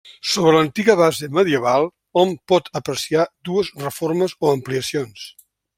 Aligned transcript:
Sobre 0.27 0.53
l'antiga 0.53 0.95
base 1.01 1.29
medieval 1.39 1.85
hom 2.21 2.33
pot 2.53 2.73
apreciar 2.81 3.29
dues 3.53 3.73
reformes 3.87 4.39
o 4.41 4.55
ampliacions. 4.59 5.33